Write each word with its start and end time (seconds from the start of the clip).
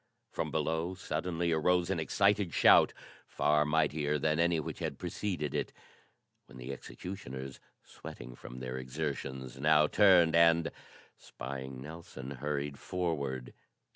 From 0.31 0.49
below 0.49 0.95
suddenly 0.95 1.51
arose 1.51 1.91
an 1.91 1.99
excited 1.99 2.55
shout 2.55 2.91
far 3.27 3.65
mightier 3.65 4.17
than 4.17 4.39
any 4.39 4.59
which 4.59 4.79
had 4.79 4.97
preceded 4.97 5.53
it, 5.53 5.71
when 6.47 6.57
the 6.57 6.73
executioners, 6.73 7.59
sweating 7.83 8.33
from 8.33 8.61
their 8.61 8.79
exertions, 8.79 9.59
now 9.59 9.85
turned 9.85 10.35
and, 10.35 10.71
spying 11.19 11.83
Nelson, 11.83 12.31
hurried 12.31 12.79
forward. 12.79 13.53